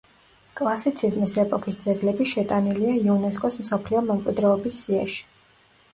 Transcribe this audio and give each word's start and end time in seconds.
კლასიციზმის 0.59 1.35
ეპოქის 1.43 1.77
ძეგლები 1.83 2.27
შეტანილია 2.31 2.95
იუნესკოს 3.03 3.59
მსოფლიო 3.65 4.03
მემკვიდრეობის 4.11 4.85
სიაში. 4.87 5.21